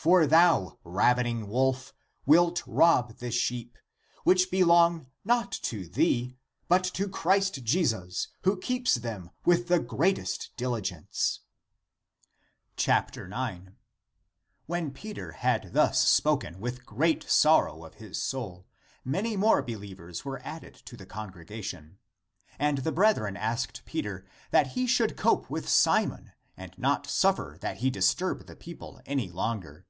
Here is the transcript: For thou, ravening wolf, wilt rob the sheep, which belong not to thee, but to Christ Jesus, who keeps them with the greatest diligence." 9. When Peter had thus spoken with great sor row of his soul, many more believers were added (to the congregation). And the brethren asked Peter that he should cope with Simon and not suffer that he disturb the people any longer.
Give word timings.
For 0.00 0.28
thou, 0.28 0.78
ravening 0.84 1.48
wolf, 1.48 1.92
wilt 2.24 2.62
rob 2.68 3.16
the 3.18 3.32
sheep, 3.32 3.76
which 4.22 4.48
belong 4.48 5.08
not 5.24 5.50
to 5.62 5.88
thee, 5.88 6.38
but 6.68 6.84
to 6.94 7.08
Christ 7.08 7.64
Jesus, 7.64 8.28
who 8.44 8.56
keeps 8.56 8.94
them 8.94 9.32
with 9.44 9.66
the 9.66 9.80
greatest 9.80 10.50
diligence." 10.56 11.40
9. 12.86 13.76
When 14.66 14.92
Peter 14.92 15.32
had 15.32 15.72
thus 15.72 16.06
spoken 16.08 16.60
with 16.60 16.86
great 16.86 17.28
sor 17.28 17.64
row 17.64 17.84
of 17.84 17.94
his 17.94 18.22
soul, 18.22 18.68
many 19.04 19.36
more 19.36 19.62
believers 19.62 20.24
were 20.24 20.40
added 20.44 20.74
(to 20.76 20.96
the 20.96 21.06
congregation). 21.06 21.98
And 22.56 22.78
the 22.78 22.92
brethren 22.92 23.36
asked 23.36 23.84
Peter 23.84 24.24
that 24.52 24.68
he 24.78 24.86
should 24.86 25.16
cope 25.16 25.50
with 25.50 25.68
Simon 25.68 26.34
and 26.56 26.72
not 26.78 27.08
suffer 27.08 27.58
that 27.62 27.78
he 27.78 27.90
disturb 27.90 28.46
the 28.46 28.54
people 28.56 29.00
any 29.04 29.28
longer. 29.28 29.86